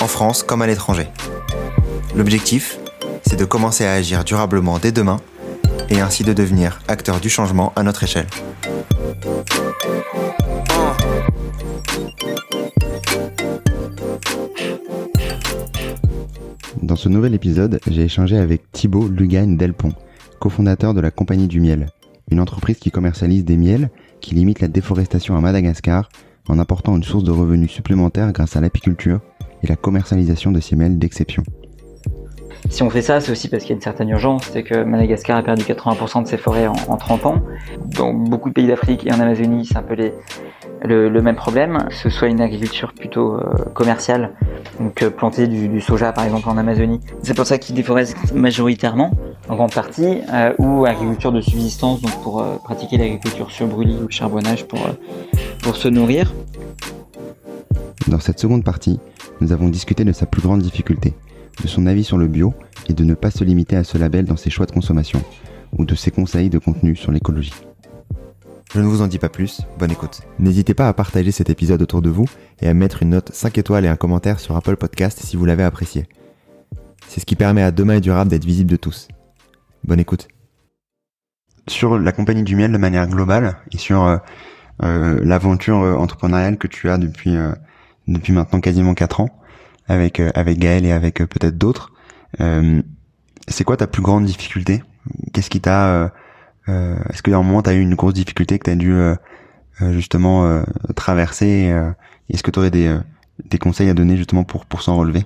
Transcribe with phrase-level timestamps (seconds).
[0.00, 1.08] en France comme à l'étranger.
[2.14, 2.78] L'objectif,
[3.26, 5.18] c'est de commencer à agir durablement dès demain
[5.90, 8.26] et ainsi de devenir acteur du changement à notre échelle.
[16.82, 19.92] Dans ce nouvel épisode, j'ai échangé avec Thibaut Lugagne Delpont,
[20.38, 21.88] cofondateur de la Compagnie du Miel,
[22.30, 23.90] une entreprise qui commercialise des miels
[24.20, 26.08] qui limite la déforestation à Madagascar
[26.48, 29.20] en apportant une source de revenus supplémentaire grâce à l'apiculture
[29.66, 31.42] et la commercialisation de ces miels d'exception.
[32.70, 34.82] Si on fait ça, c'est aussi parce qu'il y a une certaine urgence, c'est que
[34.82, 37.42] Madagascar a perdu 80% de ses forêts en, en, 30 ans.
[37.84, 40.12] Dans beaucoup de pays d'Afrique et en Amazonie, c'est un peu les,
[40.82, 44.32] le, le, même problème, que ce soit une agriculture plutôt euh, commerciale,
[44.80, 47.00] donc euh, planter du, du, soja par exemple en Amazonie.
[47.22, 49.12] C'est pour ça qu'ils déforestent majoritairement,
[49.48, 54.06] en grande partie, euh, ou agriculture de subsistance, donc pour pratiquer l'agriculture sur brûlis ou
[54.06, 54.80] le charbonnage pour,
[55.62, 56.34] pour se nourrir.
[58.08, 58.98] Dans cette seconde partie,
[59.40, 61.14] nous avons discuté de sa plus grande difficulté,
[61.62, 62.54] de son avis sur le bio
[62.88, 65.22] et de ne pas se limiter à ce label dans ses choix de consommation,
[65.76, 67.54] ou de ses conseils de contenu sur l'écologie.
[68.74, 70.22] Je ne vous en dis pas plus, bonne écoute.
[70.38, 72.26] N'hésitez pas à partager cet épisode autour de vous
[72.60, 75.44] et à mettre une note 5 étoiles et un commentaire sur Apple Podcast si vous
[75.44, 76.06] l'avez apprécié.
[77.08, 79.08] C'est ce qui permet à Demain et Durable d'être visible de tous.
[79.84, 80.28] Bonne écoute.
[81.68, 84.18] Sur la compagnie du miel de manière globale et sur euh,
[84.82, 87.52] euh, l'aventure entrepreneuriale que tu as depuis, euh,
[88.08, 89.28] depuis maintenant quasiment 4 ans
[89.88, 91.92] avec, avec Gaël et avec peut-être d'autres,
[93.48, 94.82] c'est quoi ta plus grande difficulté?
[95.32, 96.12] Qu'est-ce qui t'a
[96.68, 98.70] euh, Est-ce qu'il y a un moment tu as eu une grosse difficulté que tu
[98.70, 99.14] as dû euh,
[99.92, 100.62] justement euh,
[100.96, 101.72] traverser
[102.28, 102.96] Est-ce que tu aurais des,
[103.44, 105.24] des conseils à donner justement pour, pour s'en relever?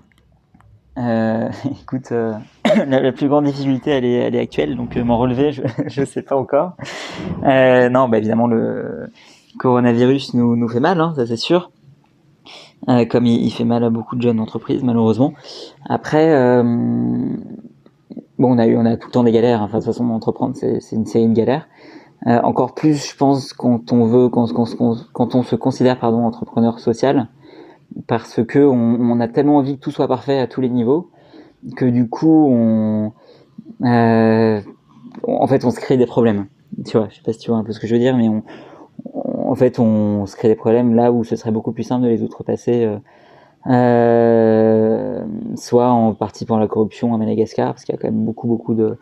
[0.99, 1.49] Euh,
[1.83, 2.35] écoute, euh,
[2.87, 6.05] la, plus grande difficulté, elle est, elle est actuelle, donc euh, m'en relever, je, je
[6.05, 6.77] sais pas encore.
[7.43, 9.11] non, bah évidemment le
[9.59, 11.71] coronavirus nous, nous fait mal, hein, ça c'est sûr.
[13.09, 15.33] Comme il, il, fait mal à beaucoup de jeunes entreprises, malheureusement.
[15.89, 19.63] Après, bon, on a eu, on a tout le temps des galères.
[19.63, 21.69] Enfin, de toute façon, entreprendre, c'est une série de galères.
[22.27, 24.47] Euh, encore plus, je pense, quand on veut, quand,
[25.35, 27.29] on se considère, pardon, entrepreneur social,
[28.07, 31.11] parce que on, on, a tellement envie que tout soit parfait à tous les niveaux,
[31.77, 33.13] que du coup, on,
[33.83, 34.61] euh,
[35.27, 36.47] en fait, on se crée des problèmes.
[36.85, 38.17] Tu vois, je sais pas si tu vois un peu ce que je veux dire,
[38.17, 38.43] mais on
[39.15, 42.09] en fait, on se crée des problèmes là où ce serait beaucoup plus simple de
[42.09, 42.85] les outrepasser.
[42.85, 42.99] Euh,
[43.67, 45.23] euh,
[45.57, 48.47] soit en participant à la corruption à Madagascar, parce qu'il y a quand même beaucoup
[48.47, 48.97] beaucoup de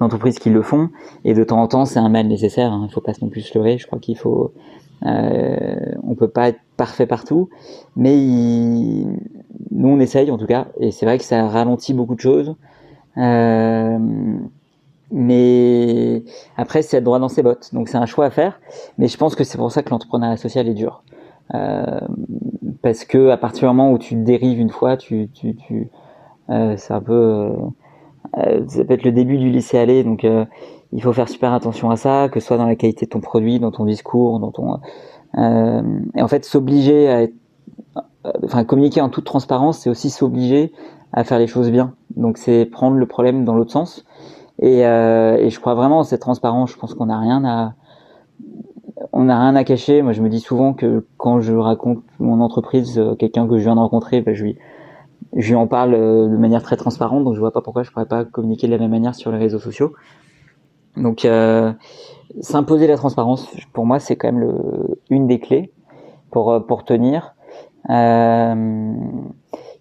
[0.00, 0.90] d'entreprises qui le font,
[1.24, 3.42] et de temps en temps c'est un mal nécessaire, hein, il faut pas non plus
[3.42, 4.52] se leurrer, je crois qu'il faut,
[5.06, 7.48] euh, on peut pas être parfait partout,
[7.96, 9.06] mais il,
[9.70, 12.56] nous on essaye en tout cas, et c'est vrai que ça ralentit beaucoup de choses,
[13.16, 13.98] euh,
[15.12, 16.24] mais
[16.56, 18.60] après c'est être droit dans ses bottes, donc c'est un choix à faire,
[18.98, 21.04] mais je pense que c'est pour ça que l'entrepreneuriat social est dur.
[21.54, 22.00] Euh,
[22.80, 25.88] parce que à partir du moment où tu dérives une fois, tu, tu, tu
[26.50, 27.52] euh, c'est un peu, euh,
[28.38, 30.46] euh, ça peut être le début du laisser aller, donc euh,
[30.92, 33.20] il faut faire super attention à ça, que ce soit dans la qualité de ton
[33.20, 34.78] produit, dans ton discours, dans ton,
[35.38, 35.82] euh,
[36.16, 37.34] et en fait s'obliger à être,
[38.44, 40.72] enfin communiquer en toute transparence, c'est aussi s'obliger
[41.12, 41.94] à faire les choses bien.
[42.16, 44.04] Donc c'est prendre le problème dans l'autre sens.
[44.62, 46.70] Et, et je crois vraiment cette transparence.
[46.70, 47.74] Je pense qu'on n'a rien à
[49.12, 50.02] on n'a rien à cacher.
[50.02, 53.64] Moi, je me dis souvent que quand je raconte mon entreprise, euh, quelqu'un que je
[53.64, 54.58] viens de rencontrer, ben, je lui,
[55.36, 57.24] je lui en parle euh, de manière très transparente.
[57.24, 59.38] Donc, je vois pas pourquoi je pourrais pas communiquer de la même manière sur les
[59.38, 59.92] réseaux sociaux.
[60.96, 61.72] Donc, euh,
[62.40, 64.54] s'imposer la transparence, pour moi, c'est quand même le,
[65.10, 65.72] une des clés
[66.30, 67.34] pour euh, pour tenir.
[67.90, 68.94] Euh,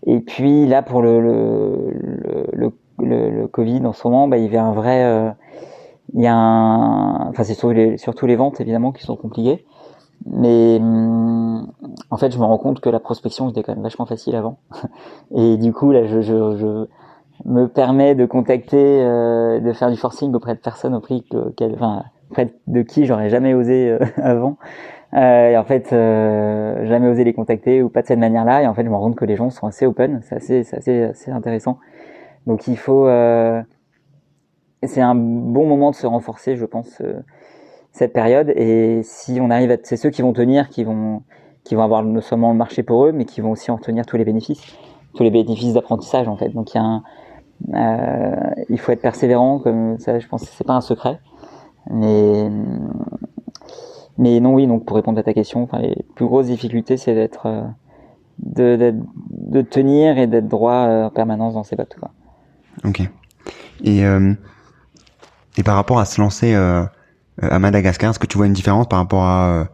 [0.06, 2.74] et puis là, pour le le, le, le,
[3.06, 5.34] le Covid en ce moment, bah, il y avait un vrai
[6.14, 9.66] il y a un, enfin c'est surtout les, les ventes évidemment qui sont compliquées,
[10.26, 14.36] mais en fait je me rends compte que la prospection était quand même vachement facile
[14.36, 14.58] avant,
[15.36, 16.86] et du coup là je, je, je
[17.46, 22.04] me permets de contacter, euh, de faire du forcing auprès de personnes auprès que, enfin,
[22.30, 24.58] auprès de qui j'aurais jamais osé euh, avant.
[25.14, 28.64] Euh, et en fait, euh, jamais osé les contacter ou pas de cette manière-là.
[28.64, 30.22] Et en fait, je me rends compte que les gens sont assez open.
[30.24, 31.80] C'est assez, assez, assez intéressant.
[32.48, 33.62] Donc, il faut, euh,
[34.84, 37.20] c'est un bon moment de se renforcer, je pense, euh,
[37.92, 38.52] cette période.
[38.56, 41.22] Et si on arrive à, c'est ceux qui vont tenir, qui vont,
[41.64, 44.06] qui vont avoir non seulement le marché pour eux, mais qui vont aussi en tenir
[44.06, 44.78] tous les bénéfices.
[45.16, 46.50] tous les bénéfices d'apprentissage en fait.
[46.50, 46.82] Donc il
[47.76, 51.20] euh, faut être persévérant, comme ça, je pense que c'est pas un secret.
[51.90, 52.50] Mais,
[54.18, 57.14] mais non, oui, donc pour répondre à ta question, enfin, les plus grosses difficultés, c'est
[57.14, 57.66] d'être,
[58.40, 61.96] de, tenir et d'être droit en permanence dans ses bottes.
[62.00, 62.12] Quoi.
[62.84, 63.02] Ok.
[63.84, 68.88] Et, et par rapport à se lancer à Madagascar, est-ce que tu vois une différence
[68.88, 69.68] par rapport à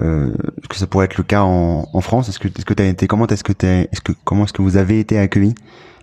[0.00, 2.28] euh, est-ce que ça pourrait être le cas en, en France?
[2.28, 4.62] Est-ce que est-ce que t'as été comment est-ce que t'es est-ce que comment est-ce que
[4.62, 5.54] vous avez été accueillis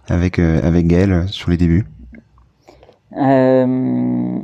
[0.08, 1.86] avec euh, avec Gaël euh, sur les débuts?
[3.18, 4.40] Euh,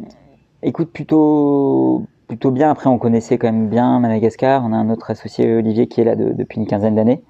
[0.62, 2.70] Écoute, plutôt plutôt bien.
[2.70, 4.64] Après, on connaissait quand même bien Madagascar.
[4.66, 7.24] On a un autre associé Olivier qui est là depuis une quinzaine d'années.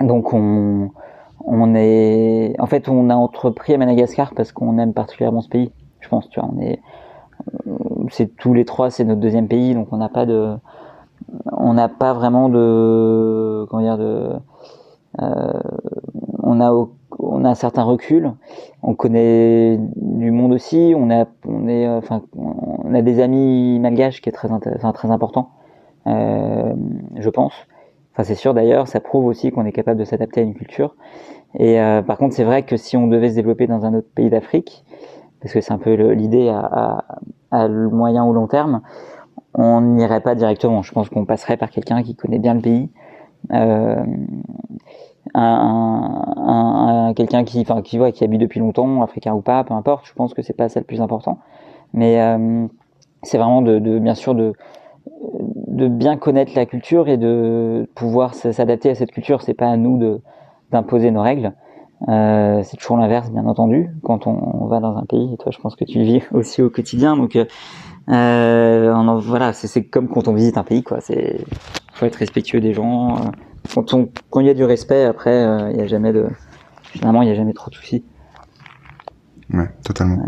[0.00, 0.90] Donc on
[1.46, 5.72] on est en fait on a entrepris à Madagascar parce qu'on aime particulièrement ce pays.
[6.00, 6.80] Je pense, tu vois, on est
[8.10, 10.54] c'est tous les trois, c'est notre deuxième pays, donc on n'a pas de
[11.52, 14.32] on n'a pas vraiment de comment dire de
[15.22, 15.60] euh,
[16.42, 16.72] on a
[17.18, 18.32] on a un certain recul.
[18.82, 20.94] On connaît du monde aussi.
[20.96, 25.10] On a on est enfin on a des amis malgaches qui est très enfin, très
[25.10, 25.50] important
[26.06, 26.74] euh,
[27.16, 27.54] je pense.
[28.12, 30.94] Enfin c'est sûr d'ailleurs ça prouve aussi qu'on est capable de s'adapter à une culture
[31.54, 34.08] et euh, par contre c'est vrai que si on devait se développer dans un autre
[34.14, 34.84] pays d'Afrique
[35.40, 37.04] parce que c'est un peu l'idée à,
[37.68, 38.82] moyen ou long terme
[39.56, 40.82] on n'irait pas directement.
[40.82, 42.90] Je pense qu'on passerait par quelqu'un qui connaît bien le pays,
[43.52, 44.04] euh,
[45.34, 50.06] un, quelqu'un qui, enfin, qui qui habite depuis longtemps, africain ou pas, peu importe.
[50.06, 51.38] Je pense que c'est pas ça le plus important.
[51.94, 52.66] Mais euh,
[53.22, 54.52] c'est vraiment de, bien sûr de
[55.68, 59.42] de bien connaître la culture et de pouvoir s'adapter à cette culture.
[59.42, 60.20] C'est pas à nous de
[60.70, 61.54] d'imposer nos règles.
[62.08, 65.32] Euh, c'est toujours l'inverse, bien entendu, quand on, va dans un pays.
[65.32, 67.16] Et toi, je pense que tu le vis aussi au quotidien.
[67.16, 67.44] Donc, euh,
[68.08, 71.00] euh, on voilà, c'est comme quand on visite un pays, quoi.
[71.00, 71.40] C'est
[71.96, 73.32] faut être respectueux des gens.
[73.74, 76.26] Quand on, quand il y a du respect, après, euh, il y a jamais de,
[76.82, 78.04] finalement, il y a jamais trop de soucis.
[79.52, 80.18] Ouais, totalement.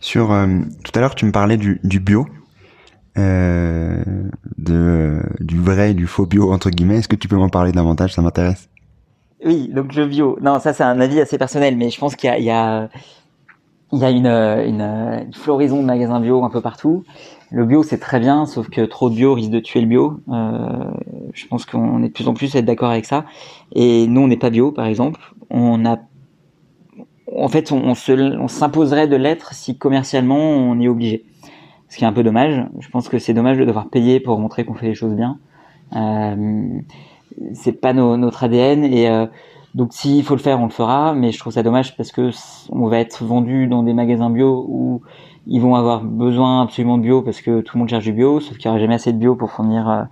[0.00, 0.46] Sur euh,
[0.84, 2.26] tout à l'heure, tu me parlais du, du bio,
[3.16, 4.02] euh,
[4.58, 6.98] de du vrai et du faux bio entre guillemets.
[6.98, 8.14] Est-ce que tu peux m'en parler davantage?
[8.14, 8.68] Ça m'intéresse.
[9.46, 10.36] Oui, donc le bio.
[10.42, 12.88] Non, ça c'est un avis assez personnel, mais je pense qu'il y a,
[13.92, 17.04] une, floraison de magasins bio un peu partout.
[17.52, 20.18] Le bio, c'est très bien, sauf que trop de bio risque de tuer le bio.
[20.28, 20.90] Euh,
[21.32, 23.24] je pense qu'on est de plus en plus à être d'accord avec ça.
[23.72, 25.20] Et nous, on n'est pas bio, par exemple.
[25.48, 25.98] On a,
[27.32, 31.24] en fait, on, on s'imposerait de l'être si commercialement on est obligé.
[31.88, 32.66] Ce qui est un peu dommage.
[32.80, 35.38] Je pense que c'est dommage de devoir payer pour montrer qu'on fait les choses bien.
[35.94, 36.80] Euh,
[37.54, 39.26] c'est pas notre ADN et euh,
[39.74, 42.30] donc s'il faut le faire, on le fera, mais je trouve ça dommage parce que
[42.70, 45.02] on va être vendu dans des magasins bio où
[45.46, 48.40] ils vont avoir besoin absolument de bio parce que tout le monde cherche du bio,
[48.40, 50.02] sauf qu'il n'y aura jamais assez de bio pour fournir euh,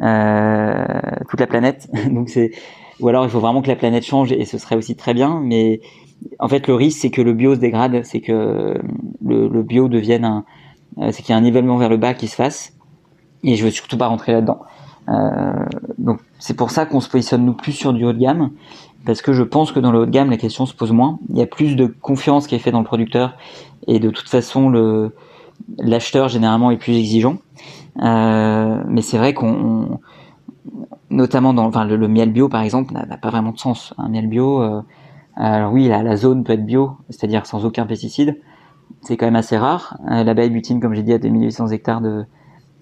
[0.00, 0.84] euh
[1.28, 1.88] toute la planète.
[2.10, 2.50] donc c'est
[3.00, 5.40] ou alors il faut vraiment que la planète change et ce serait aussi très bien,
[5.44, 5.80] mais
[6.40, 8.80] en fait le risque c'est que le bio se dégrade, c'est que
[9.24, 10.44] le, le, bio devienne un,
[11.12, 12.72] c'est qu'il y a un nivellement vers le bas qui se fasse
[13.44, 14.58] et je veux surtout pas rentrer là-dedans.
[15.08, 15.52] Euh,
[15.98, 18.50] donc c'est pour ça qu'on se positionne nous plus sur du haut de gamme
[19.06, 21.18] parce que je pense que dans le haut de gamme, la question se pose moins.
[21.30, 23.36] Il y a plus de confiance qui est faite dans le producteur
[23.86, 25.12] et de toute façon, le
[25.78, 27.38] l'acheteur généralement est plus exigeant.
[28.02, 30.00] Euh, mais c'est vrai qu'on,
[31.10, 33.94] notamment dans, enfin, le, miel bio par exemple, n'a pas vraiment de sens.
[33.98, 34.82] Un miel bio, euh,
[35.36, 38.38] alors oui, la, la, zone peut être bio, c'est-à-dire sans aucun pesticide.
[39.02, 39.98] C'est quand même assez rare.
[40.10, 42.24] Euh, L'abeille butine, comme j'ai dit, à 2800 hectares de,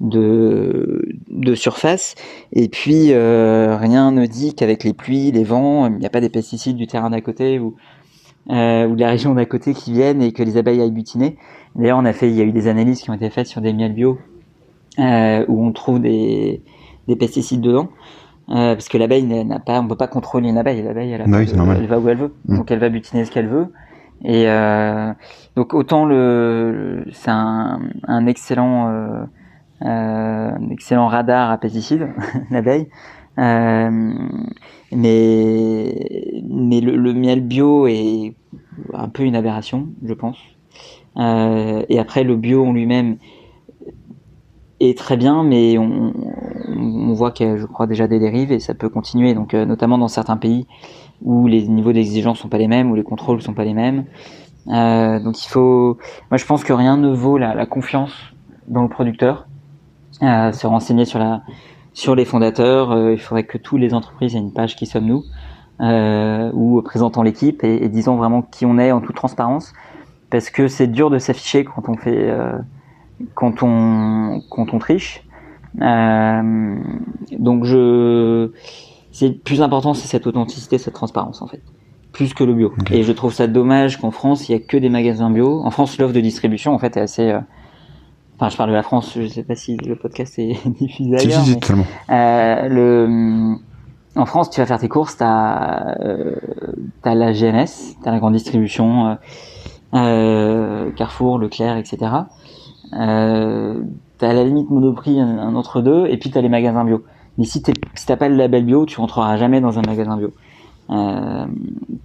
[0.00, 1.05] de,
[1.36, 2.14] de surface.
[2.52, 6.20] Et puis, euh, rien ne dit qu'avec les pluies, les vents, il n'y a pas
[6.20, 7.76] des pesticides du terrain d'à côté ou,
[8.50, 11.36] euh, ou de la région d'à côté qui viennent et que les abeilles aillent butiner.
[11.74, 13.60] D'ailleurs, on a fait, il y a eu des analyses qui ont été faites sur
[13.60, 14.18] des miels bio
[14.98, 16.62] euh, où on trouve des,
[17.06, 17.88] des pesticides dedans.
[18.48, 20.80] Parce que l'abeille n'a pas, on peut pas contrôler une abeille.
[20.80, 22.56] L'abeille, elle, elle, va où elle veut, mm.
[22.58, 23.72] donc elle va butiner ce qu'elle veut.
[24.24, 24.46] Et
[25.56, 29.26] donc autant le, c'est un, un excellent
[29.82, 32.08] euh, euh, excellent radar à pesticides,
[32.50, 32.88] l'abeille.
[33.38, 34.14] Euh,
[34.92, 38.34] mais mais le, miel bio est
[38.94, 40.38] un peu une aberration, je pense.
[41.16, 43.16] Euh, et après, le bio en lui-même
[44.80, 46.12] est très bien, mais on,
[47.14, 49.32] voit qu'il y a, je crois, déjà des dérives et ça peut continuer.
[49.34, 50.66] Donc, euh, notamment dans certains pays
[51.22, 54.04] où les niveaux d'exigence sont pas les mêmes, où les contrôles sont pas les mêmes.
[54.66, 55.96] Donc, il faut.
[56.30, 58.12] Moi, je pense que rien ne vaut la confiance
[58.68, 59.46] dans le producteur
[60.22, 61.42] euh, se renseigner sur la
[61.92, 62.92] sur les fondateurs.
[62.92, 65.24] Euh, il faudrait que tous les entreprises aient une page qui sommes nous
[65.80, 69.72] euh, ou présentant l'équipe et, et, disant vraiment qui on est en toute transparence
[70.30, 72.34] parce que c'est dur de s'afficher quand on fait
[73.34, 75.22] quand on quand on triche.
[75.80, 78.50] donc je
[79.16, 81.62] c'est plus important, c'est cette authenticité, cette transparence en fait,
[82.12, 82.74] plus que le bio.
[82.90, 85.62] Et je trouve ça dommage qu'en France, il y a que des magasins bio.
[85.64, 87.40] En France, l'offre de distribution en fait est assez euh,
[88.36, 91.42] Enfin, je parle de la France, je sais pas si le podcast est diffusé ailleurs.
[91.42, 91.72] Si, si, si,
[92.10, 93.56] euh, le,
[94.14, 96.34] en France, tu vas faire tes courses, t'as euh,
[97.04, 99.14] as la GMS, t'as la grande distribution, euh,
[99.94, 102.12] euh, Carrefour, Leclerc, etc.
[102.92, 103.80] Euh,
[104.18, 107.04] t'as à la limite Monoprix, un, un entre deux, et puis t'as les magasins bio.
[107.38, 110.32] Mais si t'as si pas le label bio, tu rentreras jamais dans un magasin bio.
[110.90, 111.46] Euh,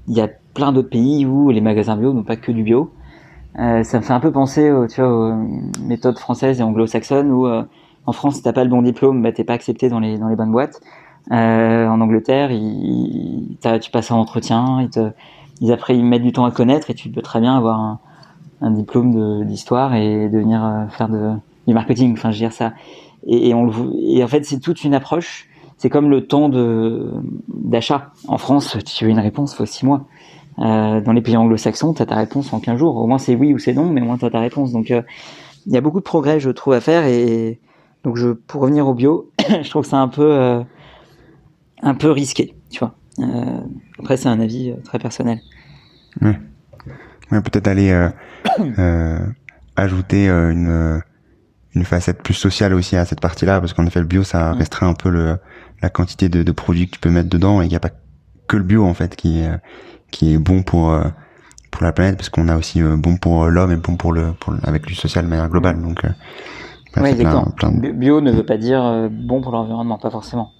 [0.07, 2.91] il y a plein d'autres pays où les magasins bio n'ont pas que du bio.
[3.60, 5.34] Euh, ça me fait un peu penser aux, tu vois, aux
[5.81, 7.63] méthodes françaises et anglo-saxonnes où euh,
[8.05, 10.29] en France, si t'as pas le bon diplôme, bah, t'es pas accepté dans les, dans
[10.29, 10.79] les bonnes boîtes.
[11.31, 15.12] Euh, en Angleterre, ils, tu passes un entretien, ils, te,
[15.60, 18.00] ils après ils mettent du temps à connaître et tu peux très bien avoir un,
[18.62, 21.34] un diplôme d'histoire et devenir euh, faire de,
[21.67, 22.13] du marketing.
[22.13, 22.74] Enfin, je veux dire ça.
[23.27, 25.48] Et, et, on, et en fait, c'est toute une approche.
[25.77, 26.50] C'est comme le temps
[27.48, 28.12] d'achat.
[28.27, 30.05] En France, tu veux une réponse, faut six mois.
[30.60, 32.98] Euh, dans les pays anglo-saxons, tu as ta réponse en 15 jours.
[32.98, 34.72] Au moins c'est oui ou c'est non, mais au moins tu as ta réponse.
[34.72, 35.01] Donc euh,
[35.65, 37.05] il y a beaucoup de progrès, je trouve, à faire.
[37.05, 37.60] Et
[38.03, 40.62] donc je, pour revenir au bio, je trouve que c'est un peu euh,
[41.81, 42.96] un peu risqué, tu vois.
[44.00, 45.39] Après c'est un avis très personnel.
[46.22, 46.39] Ouais.
[47.31, 47.91] ouais peut-être aller
[49.75, 51.01] ajouter une
[51.74, 54.89] une facette plus sociale aussi à cette partie-là, parce qu'en effet le bio ça restreint
[54.89, 55.38] un peu le
[55.81, 57.91] la quantité de, de produits que tu peux mettre dedans et il n'y a pas
[58.48, 59.50] que le bio en fait qui est
[60.12, 61.03] qui est bon pour euh,
[61.72, 64.34] pour la planète parce qu'on a aussi euh, bon pour l'homme et bon pour le
[64.39, 66.10] pour avec du social de manière globale donc euh,
[66.98, 67.15] oui.
[67.15, 67.91] Plein de...
[67.91, 70.51] Bio ne veut pas dire bon pour l'environnement, pas forcément.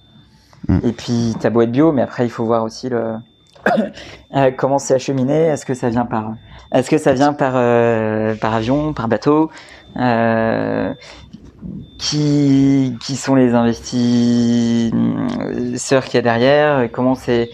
[0.68, 0.78] Mm.
[0.84, 3.16] Et puis, t'as beau être bio, mais après, il faut voir aussi le
[4.56, 5.34] comment c'est acheminé.
[5.34, 6.34] Est-ce que ça vient par,
[6.72, 9.50] est-ce que ça vient par euh, par avion, par bateau
[9.96, 10.92] euh,
[11.98, 17.50] Qui qui sont les investisseurs qu'il y a derrière Comment c'est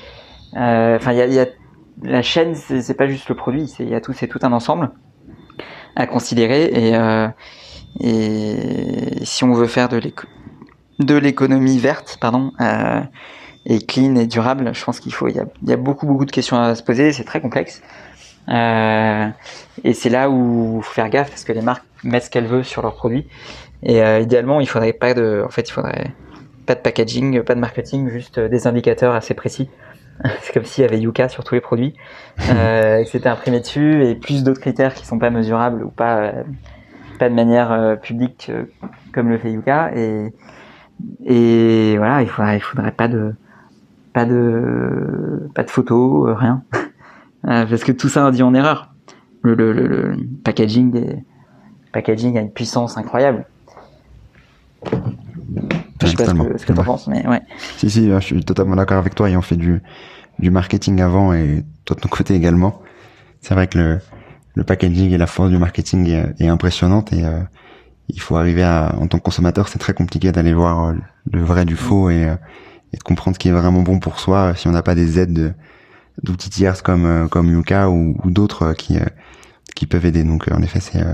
[0.55, 1.47] Enfin, il y a, y a
[2.03, 4.91] la chaîne, c'est pas juste le produit, il tout, c'est tout un ensemble
[5.97, 6.65] à considérer.
[6.65, 7.29] Et, euh,
[9.23, 13.01] si on veut faire de l'économie verte, pardon, euh,
[13.67, 16.59] et clean et durable, je pense qu'il faut, il y, a, beaucoup beaucoup de questions
[16.59, 17.13] à se poser.
[17.13, 17.83] C'est très complexe.
[18.49, 19.29] Euh,
[19.85, 22.65] et c'est là où faut faire gaffe parce que les marques mettent ce qu'elles veulent
[22.65, 23.27] sur leurs produits.
[23.83, 26.13] Et idéalement, il faudrait pas de, en fait, il faudrait
[26.67, 29.69] pas de packaging, pas de marketing, juste des indicateurs assez précis
[30.41, 31.95] c'est comme s'il y avait Yuka sur tous les produits,
[32.51, 35.91] euh, et que c'était imprimé dessus, et plus d'autres critères qui sont pas mesurables ou
[35.91, 36.43] pas, euh,
[37.19, 38.51] pas de manière euh, publique
[39.13, 39.93] comme le fait Yuka.
[39.95, 40.33] Et,
[41.97, 43.35] voilà, il faudrait, faudrait pas de,
[44.13, 46.63] pas de, pas de photos, rien,
[47.43, 48.93] parce que tout ça induit en erreur.
[49.43, 51.23] Le, packaging,
[51.93, 53.47] packaging a une puissance incroyable.
[56.03, 57.41] Je sais pas ce que, ce que penses, mais ouais.
[57.77, 59.29] Si, si, je suis totalement d'accord avec toi.
[59.29, 59.83] Et on fait du,
[60.39, 62.81] du marketing avant et toi de ton côté également.
[63.41, 64.01] C'est vrai que le,
[64.55, 67.41] le packaging et la force du marketing est, est impressionnante et euh,
[68.09, 70.95] il faut arriver à, en tant que consommateur, c'est très compliqué d'aller voir euh,
[71.31, 72.35] le vrai du faux et, euh,
[72.93, 75.19] et, de comprendre ce qui est vraiment bon pour soi si on n'a pas des
[75.19, 75.55] aides
[76.23, 78.99] d'outils tiers comme comme Yuka ou, ou d'autres qui
[79.77, 80.25] qui peuvent aider.
[80.25, 81.05] Donc en effet, c'est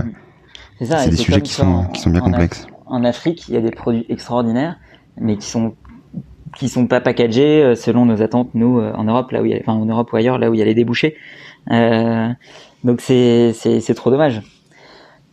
[0.79, 3.71] c'est des sujets qui sont qui sont bien complexes en Afrique, il y a des
[3.71, 4.77] produits extraordinaires,
[5.17, 5.75] mais qui sont
[6.55, 9.51] qui sont pas packagés euh, selon nos attentes nous euh, en Europe là où il
[9.51, 11.15] y a, enfin en Europe ou ailleurs là où il y a les débouchés.
[11.71, 12.29] Euh,
[12.83, 14.41] donc c'est c'est c'est trop dommage.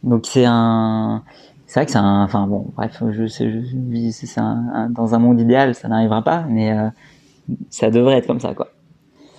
[0.03, 1.23] Donc c'est un
[1.67, 5.75] c'est vrai que c'est un enfin bon bref je c'est un, dans un monde idéal
[5.75, 6.89] ça n'arrivera pas mais euh,
[7.71, 8.69] ça devrait être comme ça quoi.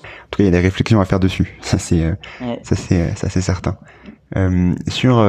[0.03, 2.07] En tout cas il y a des réflexions à faire dessus ça c'est
[2.41, 2.59] ouais.
[2.63, 3.77] ça c'est ça c'est certain.
[4.87, 5.21] sur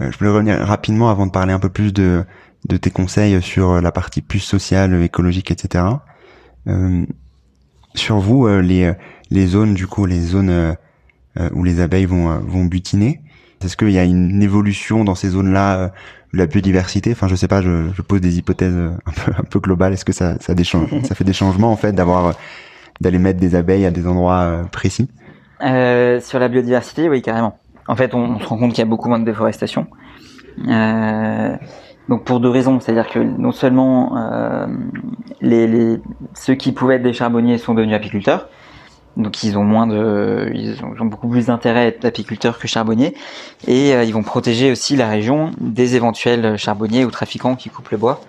[0.00, 2.24] euh, je voulais revenir rapidement avant de parler un peu plus de,
[2.68, 5.84] de tes conseils sur la partie plus sociale, écologique, etc.
[6.66, 7.04] Euh,
[7.94, 8.92] sur vous, euh, les,
[9.30, 10.74] les zones, du coup, les zones euh,
[11.52, 13.20] où les abeilles vont, vont butiner,
[13.62, 15.92] est-ce qu'il y a une évolution dans ces zones-là
[16.34, 17.12] la biodiversité?
[17.12, 18.74] Enfin, je sais pas, je, je, pose des hypothèses
[19.06, 19.94] un peu, un peu globales.
[19.94, 22.34] Est-ce que ça, ça, ça fait des changements, en fait, d'avoir
[23.00, 25.08] d'aller mettre des abeilles à des endroits précis?
[25.60, 27.58] Sur la biodiversité, oui, carrément.
[27.88, 29.86] En fait, on, se rend compte qu'il y a beaucoup moins de déforestation.
[30.68, 31.56] Euh,
[32.08, 34.66] donc pour deux raisons, c'est-à-dire que non seulement euh,
[35.40, 36.00] les, les,
[36.34, 38.48] ceux qui pouvaient être des charbonniers sont devenus apiculteurs,
[39.16, 43.14] donc ils ont moins de, ils ont, beaucoup plus d'intérêt à être apiculteurs que charbonniers,
[43.66, 47.90] et euh, ils vont protéger aussi la région des éventuels charbonniers ou trafiquants qui coupent
[47.90, 48.20] le bois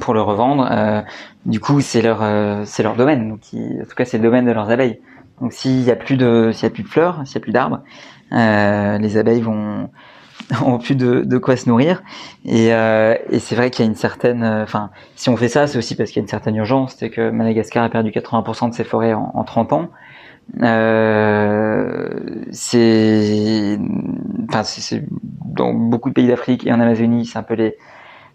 [0.00, 0.68] pour le revendre.
[0.70, 1.02] Euh,
[1.46, 3.28] du coup, c'est leur, euh, c'est leur domaine.
[3.28, 5.00] Donc, en tout cas, c'est le domaine de leurs abeilles.
[5.40, 7.40] Donc, s'il y a plus de, s'il y a plus de fleurs, s'il y a
[7.40, 7.80] plus d'arbres,
[8.34, 9.88] les abeilles vont
[10.64, 12.02] ont plus de, de quoi se nourrir.
[12.44, 15.66] Et, euh, et c'est vrai qu'il y a une certaine, enfin, si on fait ça,
[15.66, 18.70] c'est aussi parce qu'il y a une certaine urgence, c'est que Madagascar a perdu 80%
[18.70, 19.90] de ses forêts en, en 30 ans.
[20.62, 22.08] Euh,
[22.50, 23.78] c'est,
[24.48, 24.62] enfin,
[25.46, 27.76] dans beaucoup de pays d'Afrique et en Amazonie, c'est un peu les,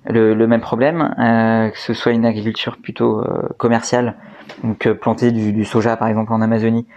[0.05, 4.15] le, le même problème, euh, que ce soit une agriculture plutôt euh, commerciale,
[4.63, 6.87] donc euh, planter du, du, soja par exemple en Amazonie.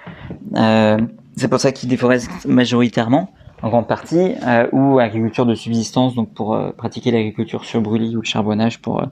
[1.32, 3.30] Euh, c'est pour ça qu'ils déforestent majoritairement,
[3.62, 4.34] en grande partie,
[4.72, 9.02] ou agriculture de subsistance, donc pour pratiquer l'agriculture sur brûlis ou le charbonnage pour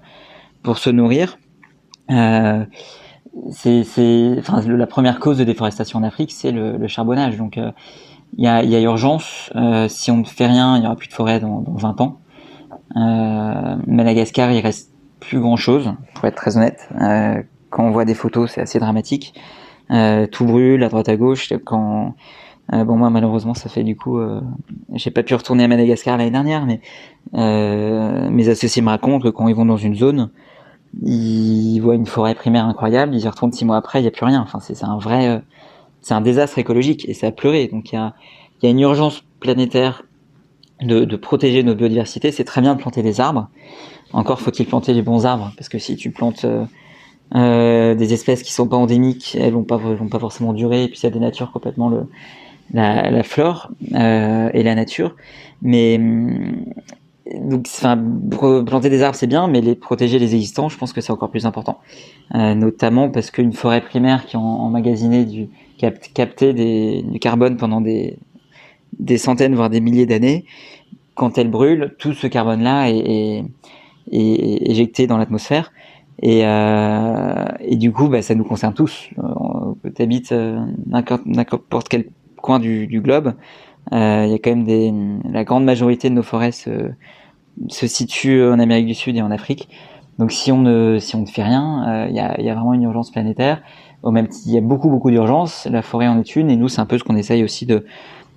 [0.62, 1.38] pour se nourrir.
[2.08, 3.84] c'est,
[4.66, 7.36] la première cause de déforestation en Afrique, c'est le, charbonnage.
[7.36, 7.58] Donc,
[8.36, 9.50] il y a, urgence.
[9.88, 12.20] si on ne fait rien, il y aura plus de forêt dans, dans 20 ans.
[12.96, 16.88] Euh, Madagascar, il reste plus grand chose, pour être très honnête.
[17.00, 19.34] Euh, quand on voit des photos, c'est assez dramatique.
[19.90, 21.52] Euh, tout brûle à droite à gauche.
[21.64, 22.14] Quand
[22.72, 24.40] euh, bon moi malheureusement ça fait du coup, euh,
[24.94, 26.80] j'ai pas pu retourner à Madagascar l'année dernière, mais
[27.34, 30.30] euh, mes associés me racontent que quand ils vont dans une zone,
[31.02, 34.12] ils voient une forêt primaire incroyable, ils y retournent six mois après, il y a
[34.12, 34.40] plus rien.
[34.40, 35.42] Enfin c'est un vrai,
[36.00, 37.66] c'est un désastre écologique et ça a pleuré.
[37.66, 38.14] Donc il y a,
[38.62, 40.04] y a une urgence planétaire
[40.80, 43.48] de, de, protéger notre biodiversité, c'est très bien de planter des arbres.
[44.12, 46.64] Encore faut-il planter les bons arbres, parce que si tu plantes euh,
[47.34, 50.84] euh des espèces qui sont pas endémiques, elles vont pas vont pas forcément durer.
[50.84, 52.06] Et puis ça dénature complètement le
[52.72, 55.16] la, la flore euh, et la nature.
[55.62, 56.64] Mais hum,
[57.34, 57.96] donc, enfin,
[58.66, 61.30] planter des arbres c'est bien, mais les protéger les existants, je pense que c'est encore
[61.30, 61.78] plus important.
[62.34, 66.52] Euh, notamment parce qu'une forêt primaire qui a emmagasiné du capté
[67.02, 68.18] du carbone pendant des
[68.98, 70.44] des centaines, voire des milliers d'années,
[71.14, 73.44] quand elle brûle, tout ce carbone-là est, est,
[74.12, 75.72] est, éjecté dans l'atmosphère.
[76.22, 79.08] Et, euh, et, du coup, bah, ça nous concerne tous.
[79.18, 83.34] Euh, tu habites euh, n'importe quel coin du, du globe,
[83.92, 84.92] euh, il y a quand même des,
[85.30, 86.90] la grande majorité de nos forêts se,
[87.68, 89.68] se situe en Amérique du Sud et en Afrique.
[90.18, 92.54] Donc si on ne, si on ne fait rien, euh, il y, a, y, a,
[92.54, 93.62] vraiment une urgence planétaire.
[94.02, 95.66] Au même il y a beaucoup beaucoup d'urgences.
[95.70, 97.86] La forêt en est une, et nous c'est un peu ce qu'on essaye aussi de,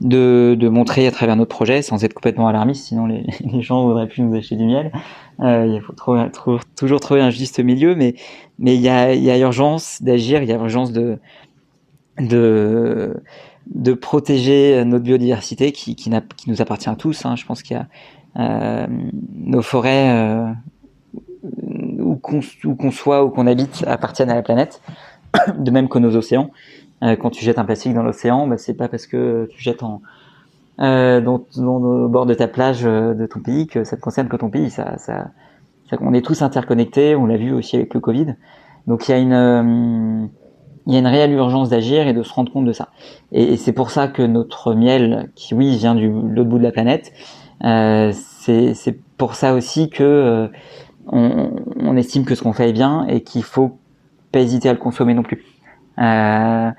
[0.01, 3.85] de, de, montrer à travers notre projet, sans être complètement alarmiste, sinon les, les gens
[3.85, 4.91] voudraient plus nous acheter du miel.
[5.39, 6.27] Euh, il faut trouver,
[6.75, 8.15] toujours trouver un juste milieu, mais
[8.59, 11.17] mais il y a, y a urgence d'agir, il y a urgence de
[12.19, 13.15] de
[13.67, 17.25] de protéger notre biodiversité qui, qui, qui nous appartient à tous.
[17.25, 17.35] Hein.
[17.35, 17.87] Je pense qu'il y a
[18.39, 18.87] euh,
[19.35, 20.51] nos forêts, euh,
[21.99, 24.81] où qu'on soit, où qu'on habite, appartiennent à la planète,
[25.57, 26.51] de même que nos océans.
[27.03, 29.83] Euh, quand tu jettes un plastique dans l'océan, bah, c'est pas parce que tu jettes
[29.83, 30.01] en
[30.79, 34.01] euh, dans, dans, au bord de ta plage euh, de ton pays que ça te
[34.01, 34.71] concerne que ton pays.
[34.71, 35.27] Ça, ça,
[35.89, 37.15] ça on est tous interconnectés.
[37.15, 38.35] On l'a vu aussi avec le Covid.
[38.87, 40.25] Donc il y a une euh,
[40.87, 42.89] il y a une réelle urgence d'agir et de se rendre compte de ça.
[43.31, 46.73] Et, c'est pour ça que notre miel, qui oui vient du l'autre bout de la
[46.73, 47.13] planète,
[47.63, 50.49] euh, c'est pour ça aussi que
[51.07, 53.77] on, on, estime que ce qu'on fait est bien et qu'il faut
[54.33, 55.45] pas hésiter à le consommer non plus.
[55.99, 56.71] Euh,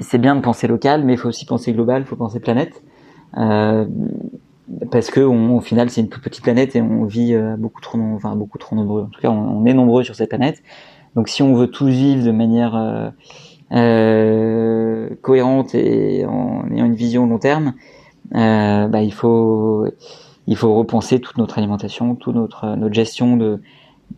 [0.00, 2.82] c'est bien de penser local, mais il faut aussi penser global, il faut penser planète.
[3.36, 3.84] Euh,
[4.90, 7.80] parce que on, au final c'est une toute petite planète et on vit euh, beaucoup
[7.80, 10.62] trop enfin beaucoup trop nombreux en tout cas on, est nombreux sur cette planète
[11.14, 13.10] donc si on veut tous vivre de manière euh,
[13.72, 17.74] euh, cohérente et en ayant une vision long terme
[18.30, 19.86] bah, il faut
[20.46, 23.60] il faut repenser toute notre alimentation toute notre notre gestion de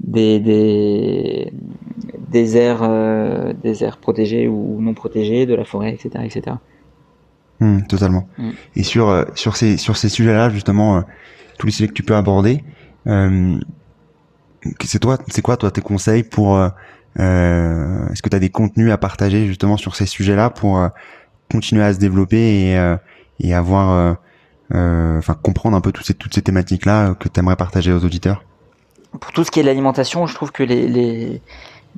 [0.02, 1.52] des des,
[2.30, 6.56] des aires euh, des aires protégées ou non protégées de la forêt etc etc
[7.60, 8.28] mmh, totalement.
[8.38, 8.50] Mmh.
[8.76, 11.00] et sur euh, sur ces sur ces sujets là justement euh,
[11.58, 12.64] tous les sujets que tu peux aborder
[13.06, 13.58] euh,
[14.84, 16.68] c'est toi c'est quoi toi tes conseils pour euh,
[17.18, 20.88] est-ce que tu as des contenus à partager justement sur ces sujets là pour
[21.50, 22.96] continuer à se développer et
[23.40, 24.16] et avoir
[24.70, 28.04] enfin comprendre un peu toutes ces toutes ces thématiques là que tu aimerais partager aux
[28.04, 28.44] auditeurs?
[29.18, 31.40] Pour tout ce qui est de l'alimentation, je trouve que les,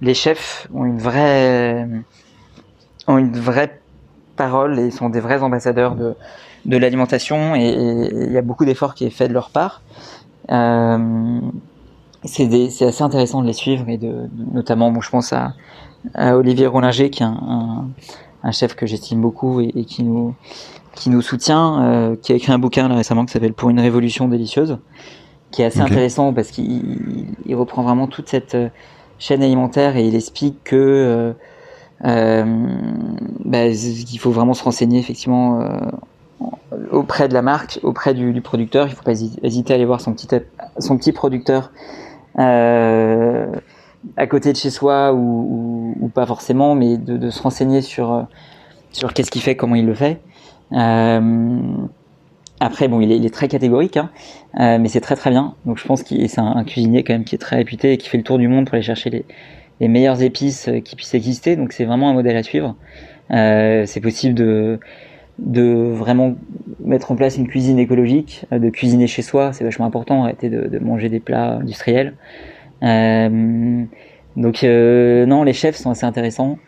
[0.01, 1.87] les, chefs ont une vraie
[3.07, 3.81] ont une vraie
[4.37, 6.15] parole et sont des vrais ambassadeurs de,
[6.65, 9.83] de l'alimentation et il y a beaucoup d'efforts qui est fait de leur part.
[10.51, 11.41] Euh,
[12.25, 15.55] c'est assez intéressant de les suivre et de, notamment, bon, je pense à,
[16.17, 17.89] Olivier Rollinger qui est un,
[18.43, 20.35] un, chef que j'estime beaucoup et, et, qui nous
[20.95, 23.81] qui nous soutient, euh, qui a écrit un bouquin là, récemment qui s'appelle Pour une
[23.81, 24.79] révolution délicieuse
[25.53, 25.93] qui est assez okay.
[25.93, 28.69] intéressant parce qu'il il reprend vraiment toute cette euh,
[29.19, 31.33] chaîne alimentaire et il explique que euh,
[32.05, 32.45] euh,
[33.45, 35.79] bah, il faut vraiment se renseigner effectivement euh,
[36.91, 38.89] auprès de la marque, auprès du, du producteur.
[38.89, 40.29] Il faut pas hésiter à aller voir son petit
[40.79, 41.71] son petit producteur
[42.39, 43.47] euh,
[44.17, 47.83] à côté de chez soi ou, ou, ou pas forcément, mais de, de, se renseigner
[47.83, 48.27] sur
[48.91, 50.21] sur qu'est-ce qu'il fait, comment il le fait.
[52.65, 54.11] Après, bon, il est, très catégorique, hein,
[54.61, 55.57] euh, mais c'est très très bien.
[55.67, 58.09] Donc je pense qu'il c'est un, cuisinier quand même qui est très réputé et qui
[58.09, 59.25] fait le tour du monde pour aller chercher
[59.81, 61.57] les, meilleures épices euh, qui puissent exister.
[61.57, 62.77] Donc c'est vraiment un modèle à suivre.
[63.33, 64.79] Euh, c'est possible de
[65.93, 66.37] vraiment
[66.85, 70.79] mettre en place une cuisine écologique, de cuisiner chez soi, c'est vachement important, arrêter de,
[70.79, 72.15] manger des plats industriels.
[72.81, 76.59] Donc non, les chefs sont assez intéressants.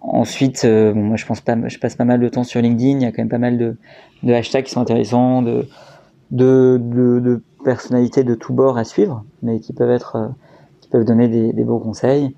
[0.00, 2.98] Ensuite, euh, bon, moi je pense pas, je passe pas mal de temps sur LinkedIn.
[2.98, 3.76] Il y a quand même pas mal de,
[4.22, 5.66] de hashtags qui sont intéressants, de,
[6.30, 10.28] de, de, personnalités de tous bords à suivre, mais qui peuvent être, euh,
[10.80, 12.34] qui peuvent donner des, des beaux conseils.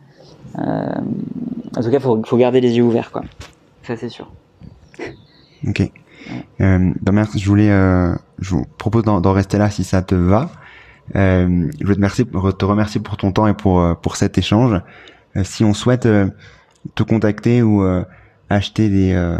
[0.59, 0.87] Euh,
[1.77, 3.23] en tout cas, faut, faut garder les yeux ouverts, quoi.
[3.85, 4.31] Ça c'est sûr.
[5.67, 5.91] Ok.
[6.59, 7.69] Ben merci, je voulais,
[8.39, 10.51] je vous propose d'en rester là si ça te va.
[11.15, 11.95] Je veux
[12.53, 14.81] te, remercier, pour ton temps et pour pour cet échange.
[15.43, 16.07] Si on souhaite
[16.95, 18.05] te contacter ou euh,
[18.51, 19.39] acheter des euh,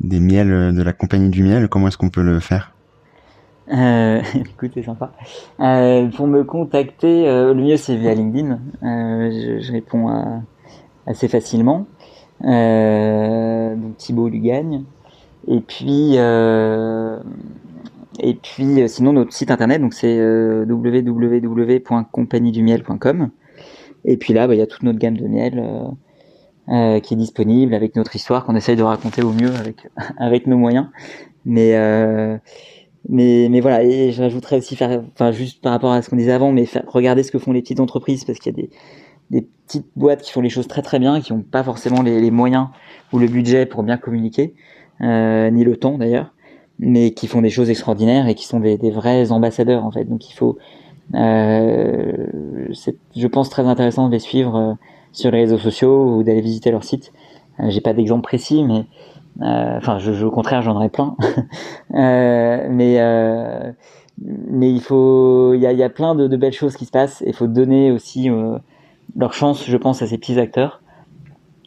[0.00, 2.72] des miels de la compagnie du miel, comment est-ce qu'on peut le faire?
[3.72, 5.12] Euh, écoute, c'est sympa.
[5.60, 8.58] Euh, pour me contacter, euh, le mieux c'est via LinkedIn.
[8.82, 10.42] Euh, je, réponds
[11.06, 11.86] assez facilement.
[12.44, 14.84] Euh, donc Thibaut Lugagne.
[15.48, 17.18] Et puis, euh,
[18.20, 23.30] et puis, euh, sinon notre site internet, donc c'est euh, www.compagniedumiel.com.
[24.04, 25.58] Et puis là, bah, il y a toute notre gamme de miel
[26.68, 29.50] euh, qui est disponible avec notre histoire qu'on essaye de raconter au mieux
[30.16, 30.86] avec nos moyens.
[31.44, 32.38] Mais euh,
[33.08, 36.14] mais, mais voilà, et je rajouterais aussi faire, enfin juste par rapport à ce qu'on
[36.14, 38.70] disait avant, mais regarder ce que font les petites entreprises parce qu'il y a des,
[39.30, 42.30] des petites boîtes qui font les choses très très bien, qui n'ont pas forcément les,
[42.30, 42.68] moyens
[43.12, 44.54] ou le budget pour bien communiquer,
[45.00, 46.32] euh, ni le temps d'ailleurs,
[46.78, 50.04] mais qui font des choses extraordinaires et qui sont des, vrais ambassadeurs en fait.
[50.04, 50.58] Donc il faut,
[51.12, 54.78] c'est, je pense très intéressant de les suivre
[55.12, 57.12] sur les réseaux sociaux ou d'aller visiter leur site.
[57.60, 58.86] Euh, J'ai pas d'exemple précis, mais
[59.42, 61.16] euh, enfin, au contraire, j'en aurais plein.
[61.94, 62.98] Euh, mais
[64.24, 67.22] mais il faut, il y a, y a plein de, belles choses qui se passent.
[67.26, 68.30] Il faut donner aussi
[69.16, 70.80] leur chance, je pense, à ces petits acteurs.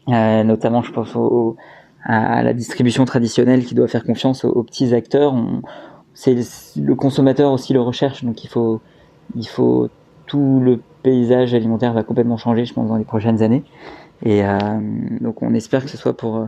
[0.07, 1.15] Notamment, je pense
[2.05, 5.35] à la distribution traditionnelle qui doit faire confiance aux, petits acteurs.
[6.13, 8.81] C'est le- le consommateur aussi le recherche, donc il faut,
[9.35, 9.89] il faut
[10.25, 13.63] tout le paysage alimentaire va complètement changer, je pense, dans les prochaines années.
[14.23, 14.57] Et euh,
[15.21, 16.45] donc, on espère que ce soit pour euh,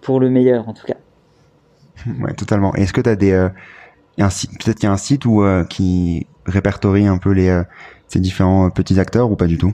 [0.00, 0.96] pour le meilleur, en tout cas.
[2.20, 2.74] Ouais, totalement.
[2.74, 3.48] Est-ce que tu as des euh,
[4.16, 7.62] peut-être qu'il y a un site où qui répertorie un peu les
[8.08, 9.72] ces différents petits acteurs ou pas du tout?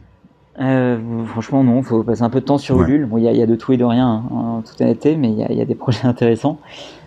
[0.61, 1.83] Euh, franchement, non.
[1.83, 2.87] Faut passer un peu de temps sur Ouais.
[2.87, 3.07] Ulule.
[3.07, 4.81] Bon, il y a, il y a de tout et de rien, hein, en toute
[4.81, 6.59] honnêteté, mais il y a, il y a des projets intéressants.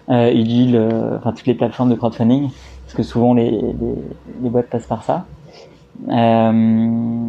[0.09, 2.49] Euh, Ulule, euh, enfin toutes les plateformes de crowdfunding,
[2.85, 3.95] parce que souvent les, les,
[4.41, 5.25] les boîtes passent par ça.
[6.09, 7.27] Euh,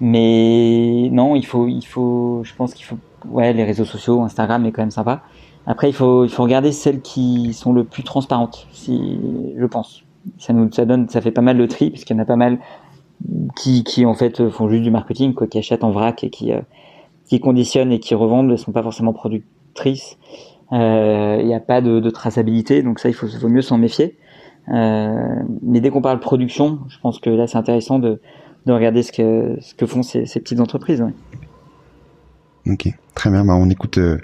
[0.00, 4.64] mais non, il faut, il faut, je pense qu'il faut, ouais, les réseaux sociaux, Instagram
[4.66, 5.22] est quand même sympa.
[5.66, 9.18] Après, il faut, il faut regarder celles qui sont le plus transparentes, si,
[9.56, 10.04] je pense.
[10.38, 12.36] Ça nous, ça donne, ça fait pas mal de tri, puisqu'il y en a pas
[12.36, 12.58] mal
[13.56, 16.60] qui, qui en fait font juste du marketing, qui achètent en vrac et qui, euh,
[17.28, 20.18] qui conditionnent et qui revendent, ne sont pas forcément productrices.
[20.72, 24.18] Euh, Il n'y a pas de, traçabilité, donc ça, il vaut mieux s'en méfier.
[24.74, 28.20] Euh, mais dès qu'on parle production, je pense que là, c'est intéressant de,
[28.66, 31.02] de regarder ce que, ce que font ces, ces petites entreprises.
[31.02, 32.72] ouais.
[32.72, 33.44] Ok, très bien.
[33.44, 33.98] Bah, on écoute.
[33.98, 34.18] euh,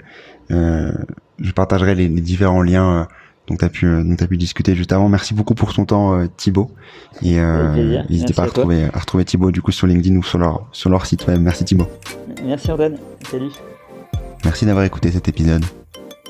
[0.51, 0.91] euh,
[1.39, 3.07] je partagerai les, les différents liens
[3.47, 5.09] dont tu as pu t'as pu discuter juste avant.
[5.09, 6.69] Merci beaucoup pour ton temps, Thibaut.
[7.21, 10.37] Et euh, n'hésitez pas à retrouver à retrouver Thibaut du coup sur LinkedIn ou sur
[10.37, 11.41] leur sur leur site web.
[11.41, 11.87] Merci Thibaut.
[12.45, 12.97] Merci Antoine,
[13.29, 13.51] salut.
[14.45, 15.63] Merci d'avoir écouté cet épisode.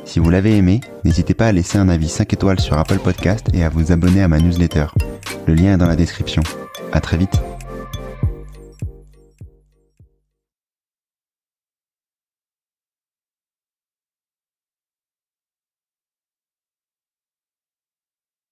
[0.05, 3.47] Si vous l'avez aimé, n'hésitez pas à laisser un avis 5 étoiles sur Apple Podcast
[3.53, 4.87] et à vous abonner à ma newsletter.
[5.47, 6.43] Le lien est dans la description.
[6.91, 7.39] À très vite.